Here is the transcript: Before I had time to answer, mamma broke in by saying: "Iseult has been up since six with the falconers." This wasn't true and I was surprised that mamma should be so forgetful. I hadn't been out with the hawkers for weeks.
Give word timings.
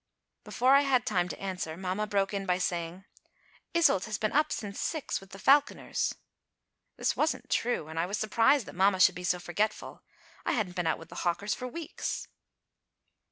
Before 0.43 0.73
I 0.73 0.81
had 0.81 1.05
time 1.05 1.29
to 1.29 1.39
answer, 1.39 1.77
mamma 1.77 2.07
broke 2.07 2.33
in 2.33 2.47
by 2.47 2.57
saying: 2.57 3.05
"Iseult 3.75 4.05
has 4.05 4.17
been 4.17 4.31
up 4.31 4.51
since 4.51 4.79
six 4.79 5.21
with 5.21 5.29
the 5.29 5.37
falconers." 5.37 6.15
This 6.97 7.15
wasn't 7.15 7.51
true 7.51 7.87
and 7.87 7.99
I 7.99 8.07
was 8.07 8.17
surprised 8.17 8.65
that 8.65 8.73
mamma 8.73 8.99
should 8.99 9.13
be 9.13 9.23
so 9.23 9.37
forgetful. 9.37 10.01
I 10.43 10.53
hadn't 10.53 10.75
been 10.75 10.87
out 10.87 10.97
with 10.97 11.09
the 11.09 11.17
hawkers 11.21 11.53
for 11.53 11.67
weeks. 11.67 12.27